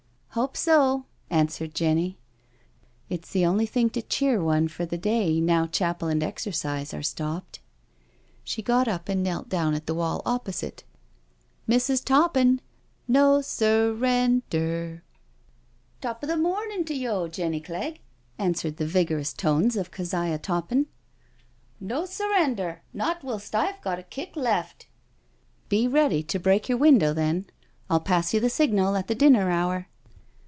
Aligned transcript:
"Hope 0.41 0.55
so," 0.55 1.07
answered 1.29 1.75
Jenny 1.75 2.17
—•* 2.71 2.85
it's 3.09 3.31
the 3.31 3.45
only 3.45 3.65
thing 3.65 3.89
to 3.89 4.01
cheer 4.01 4.41
one 4.41 4.69
for 4.69 4.85
the 4.85 4.97
day 4.97 5.41
now 5.41 5.67
chapel 5.67 6.07
and 6.07 6.23
exercise 6.23 6.93
are 6.93 7.03
stopped." 7.03 7.59
She 8.45 8.61
got 8.61 8.87
up 8.87 9.09
and 9.09 9.23
knelt 9.23 9.49
down 9.49 9.73
at 9.73 9.87
the 9.87 9.93
wall 9.93 10.21
opposite: 10.25 10.85
"Mrs. 11.67 12.05
Toppin 12.05 12.61
I 12.63 12.67
No 13.11 13.41
sur 13.41 13.91
ren 13.91 14.43
derl'* 14.49 15.01
256 15.99 16.01
NO 16.01 16.01
SURRENDER 16.01 16.01
•* 16.01 16.01
Top 16.01 16.23
o* 16.23 16.27
the 16.27 16.37
mornin' 16.37 16.85
to 16.85 16.93
yo', 16.95 17.27
Jenny 17.27 17.59
Clegg," 17.59 17.99
answered 18.39 18.77
the 18.77 18.87
vigorous 18.87 19.33
tones 19.33 19.75
of 19.75 19.91
Keziah 19.91 20.37
Toppin." 20.39 20.85
No 21.81 22.05
surrender, 22.05 22.83
not 22.93 23.21
whilst 23.21 23.53
I've 23.53 23.81
got 23.81 23.99
a 23.99 24.03
kick 24.03 24.37
left."" 24.37 24.87
Be 25.67 25.89
ready 25.89 26.23
to 26.23 26.39
break 26.39 26.69
your 26.69 26.77
window, 26.77 27.13
then— 27.13 27.47
111 27.87 28.05
pass 28.05 28.33
you 28.33 28.39
the 28.39 28.49
signal 28.49 28.95
at 28.95 29.07
the 29.07 29.13
dinner 29.15 29.49
hour." 29.51 29.87